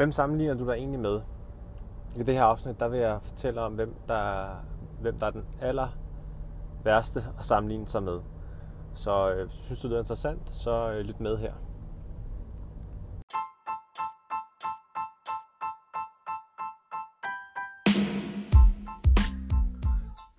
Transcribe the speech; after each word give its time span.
Hvem 0.00 0.12
sammenligner 0.12 0.54
du 0.54 0.66
dig 0.66 0.72
egentlig 0.72 1.00
med? 1.00 1.20
I 2.16 2.22
det 2.22 2.34
her 2.34 2.42
afsnit, 2.42 2.80
der 2.80 2.88
vil 2.88 3.00
jeg 3.00 3.18
fortælle 3.22 3.60
om, 3.60 3.72
hvem 3.72 3.94
der 4.08 4.46
hvem 5.00 5.18
der 5.18 5.26
er 5.26 5.30
den 5.30 5.44
aller 5.60 5.88
værste 6.84 7.24
at 7.38 7.44
sammenligne 7.44 7.88
sig 7.88 8.02
med. 8.02 8.20
Så 8.94 9.30
øh, 9.30 9.50
synes 9.50 9.80
du, 9.80 9.88
det 9.88 9.94
er 9.94 9.98
interessant, 9.98 10.40
så 10.52 10.92
øh, 10.92 11.00
lyt 11.00 11.20
med 11.20 11.36
her. 11.36 11.52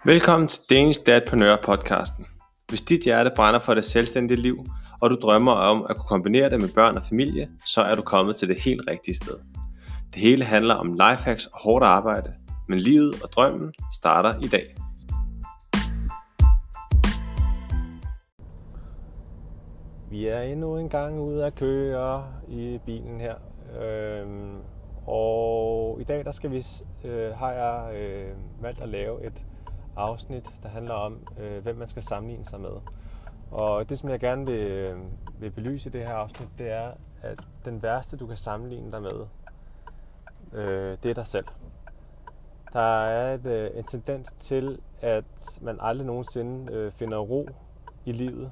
Velkommen 0.06 0.48
til 0.48 0.62
Danish 0.70 1.00
Dadpreneur 1.06 1.56
podcasten. 1.64 2.26
Hvis 2.70 2.82
dit 2.82 3.04
hjerte 3.04 3.32
brænder 3.36 3.60
for 3.60 3.74
det 3.74 3.86
selvstændige 3.86 4.42
liv, 4.42 4.66
og 5.02 5.10
du 5.10 5.16
drømmer 5.16 5.52
om 5.52 5.86
at 5.90 5.96
kunne 5.96 6.08
kombinere 6.08 6.50
det 6.50 6.62
med 6.62 6.70
børn 6.76 6.98
og 6.98 7.04
familie, 7.04 7.50
så 7.66 7.82
er 7.82 7.96
du 7.96 8.02
kommet 8.02 8.36
til 8.36 8.48
det 8.48 8.62
helt 8.62 8.82
rigtige 8.88 9.16
sted. 9.16 9.51
Det 10.14 10.22
hele 10.22 10.46
handler 10.46 10.76
om 10.76 10.94
lifehacks 10.94 11.46
og 11.46 11.60
hårdt 11.60 11.86
arbejde, 11.86 12.34
men 12.68 12.80
livet 12.80 13.24
og 13.24 13.30
drømmen 13.32 13.74
starter 13.94 14.40
i 14.40 14.48
dag. 14.48 14.76
Vi 20.10 20.28
er 20.28 20.42
endnu 20.42 20.78
en 20.78 20.90
gang 20.90 21.20
ude 21.20 21.46
at 21.46 21.56
køre 21.56 22.26
i 22.48 22.80
bilen 22.86 23.20
her. 23.20 23.36
Øhm, 23.82 24.58
og 25.08 25.98
i 26.02 26.04
dag 26.04 26.26
der 26.26 26.32
skal 26.32 26.52
vi, 26.52 26.66
øh, 27.04 27.34
har 27.34 27.52
jeg 27.52 27.96
øh, 27.96 28.36
valgt 28.62 28.82
at 28.82 28.90
lave 28.90 29.26
et 29.26 29.46
afsnit, 29.96 30.50
der 30.64 30.70
handler 30.70 30.94
om, 30.94 31.28
øh, 31.40 31.64
hvem 31.64 31.76
man 31.76 31.88
skal 31.88 32.04
sammenligne 32.04 32.46
sig 32.46 32.60
med. 32.60 32.76
Og 33.52 33.90
det, 33.90 34.00
som 34.00 34.10
jeg 34.10 34.20
gerne 34.20 34.46
vil, 34.46 34.72
øh, 34.72 34.98
vil 35.40 35.52
belyse 35.52 35.90
i 35.90 35.92
det 35.92 36.02
her 36.02 36.14
afsnit, 36.14 36.50
det 36.58 36.72
er, 36.72 36.92
at 37.22 37.40
den 37.66 37.84
værste, 37.84 38.18
du 38.18 38.28
kan 38.28 38.38
sammenligne 38.38 38.92
dig 38.92 39.02
med, 39.02 39.26
øh, 40.54 40.98
det 41.04 41.10
er 41.10 41.14
dig 41.14 41.28
selv. 41.28 41.46
Der 42.74 43.04
er 43.04 43.34
et, 43.34 43.46
øh, 43.46 43.70
en 43.76 43.84
tendens 43.84 44.28
til, 44.34 44.80
at 45.02 45.60
man 45.62 45.78
aldrig 45.82 46.08
nogensinde 46.08 46.74
øh, 46.74 46.92
finder 46.92 47.18
ro 47.18 47.50
i 48.06 48.12
livet, 48.12 48.52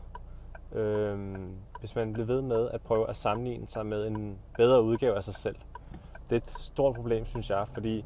øh, 0.73 1.35
hvis 1.79 1.95
man 1.95 2.13
bliver 2.13 2.25
ved 2.25 2.41
med 2.41 2.69
at 2.73 2.81
prøve 2.81 3.09
at 3.09 3.17
sammenligne 3.17 3.67
sig 3.67 3.85
med 3.85 4.07
en 4.07 4.39
bedre 4.57 4.83
udgave 4.83 5.15
af 5.15 5.23
sig 5.23 5.35
selv. 5.35 5.55
Det 6.29 6.35
er 6.35 6.39
et 6.39 6.57
stort 6.57 6.95
problem, 6.95 7.25
synes 7.25 7.49
jeg, 7.49 7.65
fordi 7.73 8.05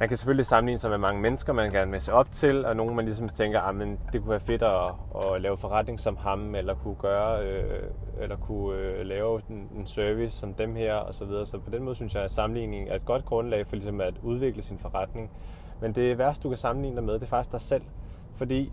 man 0.00 0.08
kan 0.08 0.16
selvfølgelig 0.16 0.46
sammenligne 0.46 0.78
sig 0.78 0.90
med 0.90 0.98
mange 0.98 1.20
mennesker, 1.20 1.52
man 1.52 1.72
gerne 1.72 1.90
vil 1.90 2.00
se 2.00 2.12
op 2.12 2.32
til, 2.32 2.64
og 2.66 2.76
nogen 2.76 2.96
man 2.96 3.04
ligesom 3.04 3.28
tænker, 3.28 3.60
at 3.60 3.74
ah, 3.74 3.88
det 4.12 4.20
kunne 4.20 4.30
være 4.30 4.40
fedt 4.40 4.62
at, 4.62 4.90
at 5.34 5.40
lave 5.42 5.56
forretning 5.58 6.00
som 6.00 6.16
ham, 6.16 6.54
eller 6.54 6.74
kunne 6.74 6.94
gøre, 6.94 7.46
øh, 7.46 7.82
eller 8.20 8.36
kunne 8.36 8.78
øh, 8.78 9.06
lave 9.06 9.42
en, 9.50 9.68
en 9.76 9.86
service 9.86 10.38
som 10.38 10.54
dem 10.54 10.76
her, 10.76 10.94
og 10.94 11.14
så 11.14 11.24
videre. 11.24 11.46
Så 11.46 11.58
på 11.58 11.70
den 11.70 11.82
måde 11.82 11.94
synes 11.94 12.14
jeg, 12.14 12.22
at 12.22 12.30
sammenligning 12.30 12.88
er 12.88 12.94
et 12.94 13.04
godt 13.04 13.24
grundlag 13.24 13.66
for 13.66 13.76
ligesom 13.76 14.00
at 14.00 14.14
udvikle 14.22 14.62
sin 14.62 14.78
forretning. 14.78 15.30
Men 15.80 15.94
det 15.94 16.18
værste, 16.18 16.42
du 16.42 16.48
kan 16.48 16.58
sammenligne 16.58 16.96
dig 16.96 17.04
med, 17.04 17.14
det 17.14 17.22
er 17.22 17.26
faktisk 17.26 17.52
dig 17.52 17.60
selv. 17.60 17.82
Fordi 18.34 18.72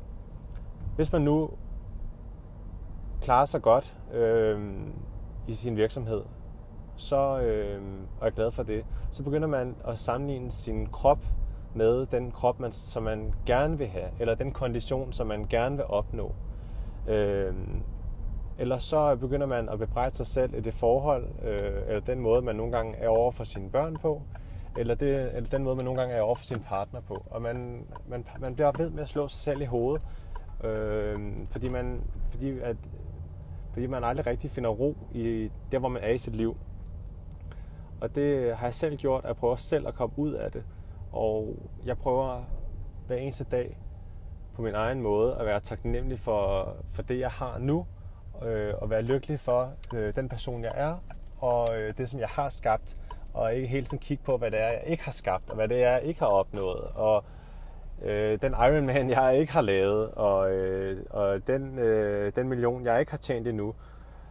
hvis 0.95 1.11
man 1.11 1.21
nu 1.21 1.49
klarer 3.21 3.45
sig 3.45 3.61
godt 3.61 3.97
øh, 4.13 4.59
i 5.47 5.53
sin 5.53 5.77
virksomhed, 5.77 6.21
så 6.99 7.39
øh, 7.39 7.81
og 8.19 8.27
er 8.27 8.31
glad 8.31 8.51
for 8.51 8.63
det, 8.63 8.85
så 9.11 9.23
begynder 9.23 9.47
man 9.47 9.75
at 9.87 9.99
sammenligne 9.99 10.51
sin 10.51 10.87
krop 10.87 11.19
med 11.73 12.05
den 12.05 12.31
krop, 12.31 12.59
man, 12.59 12.71
som 12.71 13.03
man 13.03 13.33
gerne 13.45 13.77
vil 13.77 13.87
have, 13.87 14.09
eller 14.19 14.35
den 14.35 14.51
kondition, 14.51 15.13
som 15.13 15.27
man 15.27 15.45
gerne 15.49 15.75
vil 15.75 15.85
opnå. 15.85 16.35
Øh, 17.07 17.53
eller 18.57 18.77
så 18.77 19.15
begynder 19.15 19.47
man 19.47 19.69
at 19.69 19.79
bebrejde 19.79 20.15
sig 20.15 20.27
selv 20.27 20.53
i 20.53 20.59
det 20.59 20.73
forhold, 20.73 21.27
øh, 21.43 21.81
eller 21.87 21.99
den 21.99 22.19
måde, 22.19 22.41
man 22.41 22.55
nogle 22.55 22.71
gange 22.71 22.97
er 22.97 23.09
over 23.09 23.31
for 23.31 23.43
sine 23.43 23.69
børn 23.69 23.95
på, 23.95 24.21
eller, 24.77 24.95
det, 24.95 25.35
eller 25.35 25.49
den 25.49 25.63
måde, 25.63 25.75
man 25.75 25.85
nogle 25.85 25.99
gange 25.99 26.15
er 26.15 26.21
over 26.21 26.35
for 26.35 26.43
sin 26.43 26.59
partner 26.59 27.01
på. 27.01 27.23
Og 27.31 27.41
man, 27.41 27.85
man, 28.07 28.25
man 28.39 28.55
bliver 28.55 28.71
ved 28.77 28.89
med 28.89 29.03
at 29.03 29.09
slå 29.09 29.27
sig 29.27 29.41
selv 29.41 29.61
i 29.61 29.65
hovedet, 29.65 30.01
øh, 30.63 31.19
fordi, 31.49 31.69
man, 31.69 32.01
fordi, 32.29 32.59
at, 32.59 32.77
fordi 33.73 33.87
man 33.87 34.03
aldrig 34.03 34.27
rigtig 34.27 34.51
finder 34.51 34.69
ro 34.69 34.97
i 35.11 35.51
der, 35.71 35.79
hvor 35.79 35.89
man 35.89 36.03
er 36.03 36.09
i 36.09 36.17
sit 36.17 36.35
liv. 36.35 36.57
Og 38.01 38.15
det 38.15 38.57
har 38.57 38.67
jeg 38.67 38.73
selv 38.73 38.97
gjort, 38.97 39.23
at 39.23 39.27
jeg 39.27 39.35
prøver 39.35 39.55
selv 39.55 39.87
at 39.87 39.93
komme 39.93 40.19
ud 40.19 40.33
af 40.33 40.51
det. 40.51 40.63
Og 41.11 41.55
jeg 41.85 41.97
prøver 41.97 42.43
hver 43.07 43.15
eneste 43.15 43.43
dag 43.43 43.77
på 44.55 44.61
min 44.61 44.75
egen 44.75 45.01
måde 45.01 45.35
at 45.35 45.45
være 45.45 45.59
taknemmelig 45.59 46.19
for, 46.19 46.73
for 46.91 47.01
det, 47.01 47.19
jeg 47.19 47.29
har 47.29 47.57
nu, 47.57 47.85
øh, 48.45 48.73
og 48.77 48.89
være 48.89 49.01
lykkelig 49.01 49.39
for 49.39 49.73
øh, 49.95 50.15
den 50.15 50.29
person, 50.29 50.63
jeg 50.63 50.73
er, 50.75 50.95
og 51.39 51.67
øh, 51.77 51.93
det, 51.97 52.09
som 52.09 52.19
jeg 52.19 52.27
har 52.27 52.49
skabt, 52.49 52.97
og 53.33 53.55
ikke 53.55 53.67
hele 53.67 53.85
tiden 53.85 53.99
kigge 53.99 54.23
på, 54.23 54.37
hvad 54.37 54.51
det 54.51 54.59
er, 54.61 54.67
jeg 54.67 54.83
ikke 54.87 55.03
har 55.03 55.11
skabt, 55.11 55.49
og 55.49 55.55
hvad 55.55 55.67
det 55.67 55.83
er, 55.83 55.91
jeg 55.91 56.03
ikke 56.03 56.19
har 56.19 56.27
opnået, 56.27 56.81
og 56.95 57.23
øh, 58.01 58.41
den 58.41 58.51
Ironman, 58.51 59.09
jeg 59.09 59.37
ikke 59.39 59.53
har 59.53 59.61
lavet, 59.61 60.11
og, 60.11 60.51
øh, 60.51 61.05
og 61.09 61.47
den, 61.47 61.79
øh, 61.79 62.31
den 62.35 62.49
million, 62.49 62.85
jeg 62.85 62.99
ikke 62.99 63.11
har 63.11 63.17
tjent 63.17 63.47
endnu, 63.47 63.75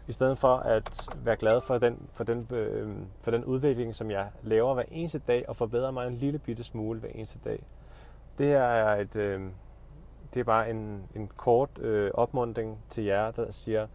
i 0.09 0.13
stedet 0.13 0.39
for 0.39 0.57
at 0.57 1.09
være 1.25 1.37
glad 1.37 1.61
for 1.61 1.79
den, 1.79 2.09
for 2.13 2.25
den, 2.25 2.49
øh, 2.51 2.97
for 3.21 3.31
den 3.31 3.45
udvikling, 3.45 3.97
som 3.97 4.11
jeg 4.11 4.31
laver 4.43 4.75
hver 4.75 4.85
eneste 4.91 5.19
dag, 5.19 5.49
og 5.49 5.57
forbedrer 5.57 5.91
mig 5.91 6.07
en 6.07 6.15
lille 6.15 6.39
bitte 6.39 6.65
smule 6.65 7.01
hver 7.01 7.09
eneste 7.09 7.39
dag. 7.45 7.63
Det 8.39 8.47
her 8.47 8.63
er 8.63 9.01
et, 9.01 9.17
øh, 9.17 9.41
det 10.35 10.41
er 10.41 10.45
bare 10.45 10.71
en, 10.71 11.03
en 11.15 11.31
kort 11.37 11.79
øh, 11.79 12.11
opmundring 12.15 12.79
til 12.89 13.05
jer, 13.05 13.31
der 13.31 13.51
siger, 13.51 13.87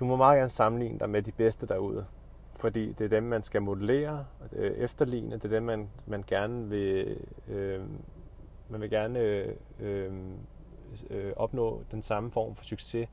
du 0.00 0.04
må 0.04 0.16
meget 0.16 0.38
gerne 0.38 0.48
sammenligne 0.48 0.98
dig 0.98 1.10
med 1.10 1.22
de 1.22 1.32
bedste 1.32 1.66
derude. 1.66 2.06
Fordi 2.56 2.92
det 2.92 3.04
er 3.04 3.08
dem, 3.08 3.22
man 3.22 3.42
skal 3.42 3.62
modellere, 3.62 4.24
øh, 4.52 4.70
efterligne, 4.70 5.36
det 5.36 5.44
er 5.44 5.48
dem, 5.48 5.62
man, 5.62 5.88
man 6.06 6.24
gerne 6.26 6.68
vil, 6.68 7.16
øh, 7.48 7.80
man 8.68 8.80
vil 8.80 8.90
gerne 8.90 9.18
øh, 9.18 9.54
øh, 9.80 10.12
øh 11.10 11.32
opnå 11.36 11.82
den 11.90 12.02
samme 12.02 12.30
form 12.30 12.54
for 12.54 12.64
succes 12.64 13.08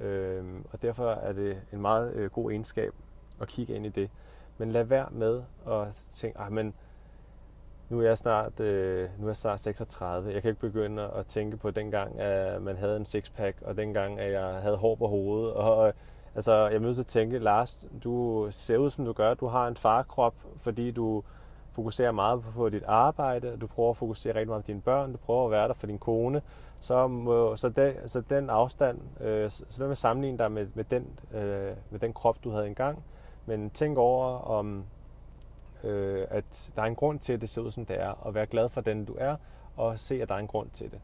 Øh, 0.00 0.44
og 0.72 0.82
derfor 0.82 1.10
er 1.10 1.32
det 1.32 1.56
en 1.72 1.80
meget 1.80 2.12
øh, 2.14 2.30
god 2.30 2.50
egenskab 2.50 2.94
at 3.40 3.48
kigge 3.48 3.74
ind 3.74 3.86
i 3.86 3.88
det. 3.88 4.10
Men 4.58 4.72
lad 4.72 4.84
være 4.84 5.08
med 5.10 5.42
at 5.68 5.94
tænke, 5.94 6.38
ah, 6.38 6.52
men 6.52 6.74
nu 7.88 8.00
er 8.00 8.06
jeg 8.06 8.18
snart, 8.18 8.60
øh, 8.60 9.08
nu 9.18 9.24
er 9.26 9.28
jeg 9.28 9.36
snart 9.36 9.60
36. 9.60 10.32
Jeg 10.32 10.42
kan 10.42 10.48
ikke 10.48 10.60
begynde 10.60 11.02
at 11.02 11.26
tænke 11.26 11.56
på 11.56 11.70
dengang, 11.70 12.20
at 12.20 12.62
man 12.62 12.76
havde 12.76 12.96
en 12.96 13.04
sixpack, 13.04 13.62
og 13.62 13.76
dengang, 13.76 14.20
at 14.20 14.32
jeg 14.32 14.62
havde 14.62 14.76
hår 14.76 14.94
på 14.94 15.06
hovedet. 15.06 15.52
Og, 15.52 15.88
øh, 15.88 15.92
altså, 16.34 16.52
jeg 16.52 16.74
er 16.74 16.78
nødt 16.78 16.94
til 16.94 17.02
at 17.02 17.06
tænke, 17.06 17.38
Lars, 17.38 17.86
du 18.04 18.46
ser 18.50 18.76
ud, 18.76 18.90
som 18.90 19.04
du 19.04 19.12
gør. 19.12 19.34
Du 19.34 19.46
har 19.46 19.68
en 19.68 19.76
farkrop, 19.76 20.34
fordi 20.58 20.90
du 20.90 21.22
fokuserer 21.72 22.12
meget 22.12 22.42
på 22.54 22.68
dit 22.68 22.82
arbejde, 22.86 23.56
du 23.60 23.66
prøver 23.66 23.90
at 23.90 23.96
fokusere 23.96 24.34
rigtig 24.34 24.48
meget 24.48 24.64
på 24.64 24.66
dine 24.66 24.80
børn, 24.80 25.12
du 25.12 25.18
prøver 25.18 25.44
at 25.44 25.50
være 25.50 25.68
der 25.68 25.74
for 25.74 25.86
din 25.86 25.98
kone, 25.98 26.42
så, 26.80 27.06
må, 27.06 27.56
så, 27.56 27.68
de, 27.68 27.96
så 28.06 28.20
den 28.20 28.50
afstand, 28.50 28.98
øh, 29.20 29.50
så, 29.50 29.64
så 29.68 29.86
med 29.86 29.96
sammenligne 29.96 30.38
dig 30.38 30.52
med, 30.52 30.66
med, 30.74 30.84
den, 30.84 31.20
øh, 31.34 31.72
med 31.90 32.00
den 32.00 32.12
krop, 32.12 32.44
du 32.44 32.50
havde 32.50 32.66
engang. 32.66 33.04
Men 33.46 33.70
tænk 33.70 33.98
over, 33.98 34.38
om 34.38 34.84
øh, 35.84 36.26
at 36.30 36.72
der 36.76 36.82
er 36.82 36.86
en 36.86 36.94
grund 36.94 37.18
til, 37.18 37.32
at 37.32 37.40
det 37.40 37.48
ser 37.48 37.62
ud, 37.62 37.70
som 37.70 37.86
det 37.86 38.00
er, 38.00 38.08
og 38.08 38.34
være 38.34 38.46
glad 38.46 38.68
for 38.68 38.80
den, 38.80 39.04
du 39.04 39.16
er, 39.18 39.36
og 39.76 39.98
se, 39.98 40.22
at 40.22 40.28
der 40.28 40.34
er 40.34 40.38
en 40.38 40.46
grund 40.46 40.70
til 40.70 40.90
det. 40.90 41.00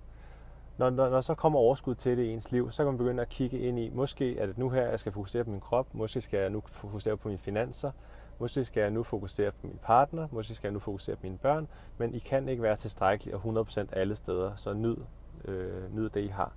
Når, 0.78 0.90
når, 0.90 1.08
når 1.08 1.20
så 1.20 1.34
kommer 1.34 1.58
overskud 1.58 1.94
til 1.94 2.16
det 2.16 2.22
i 2.22 2.32
ens 2.32 2.52
liv, 2.52 2.70
så 2.70 2.76
kan 2.76 2.86
man 2.86 2.98
begynde 2.98 3.22
at 3.22 3.28
kigge 3.28 3.58
ind 3.58 3.78
i, 3.78 3.90
måske 3.94 4.38
er 4.38 4.46
det 4.46 4.58
nu 4.58 4.70
her, 4.70 4.82
jeg 4.82 5.00
skal 5.00 5.12
fokusere 5.12 5.44
på 5.44 5.50
min 5.50 5.60
krop, 5.60 5.86
måske 5.92 6.20
skal 6.20 6.40
jeg 6.40 6.50
nu 6.50 6.62
fokusere 6.66 7.16
på 7.16 7.28
mine 7.28 7.38
finanser, 7.38 7.90
Måske 8.38 8.64
skal 8.64 8.80
jeg 8.80 8.90
nu 8.90 9.02
fokusere 9.02 9.50
på 9.50 9.66
min 9.66 9.78
partner, 9.82 10.28
måske 10.30 10.54
skal 10.54 10.68
jeg 10.68 10.72
nu 10.72 10.78
fokusere 10.78 11.16
på 11.16 11.22
mine 11.22 11.38
børn, 11.38 11.68
men 11.98 12.14
I 12.14 12.18
kan 12.18 12.48
ikke 12.48 12.62
være 12.62 12.76
tilstrækkelige 12.76 13.36
og 13.36 13.66
100% 13.70 13.86
alle 13.92 14.16
steder, 14.16 14.54
så 14.54 14.72
nyd, 14.72 14.96
øh, 15.44 15.94
nyd 15.94 16.10
det, 16.10 16.20
I 16.20 16.26
har. 16.26 16.52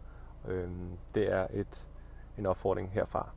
Øh, 0.47 0.69
det 1.15 1.31
er 1.31 1.47
et, 1.53 1.87
en 2.37 2.45
opfordring 2.45 2.91
herfra. 2.91 3.29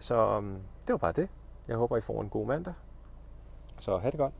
Så 0.00 0.14
øhm, 0.14 0.62
det 0.86 0.92
var 0.92 0.96
bare 0.96 1.12
det. 1.12 1.28
Jeg 1.68 1.76
håber, 1.76 1.96
I 1.96 2.00
får 2.00 2.20
en 2.20 2.28
god 2.28 2.46
mandag. 2.46 2.74
Så 3.80 3.98
have 3.98 4.10
det 4.10 4.18
godt. 4.18 4.32